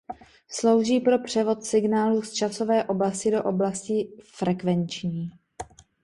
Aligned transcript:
Slouží 0.49 0.99
pro 0.99 1.19
převod 1.19 1.63
signálů 1.65 2.21
z 2.21 2.33
časové 2.33 2.83
oblasti 2.83 3.31
do 3.31 3.43
oblasti 3.43 4.09
frekvenční. 4.23 5.31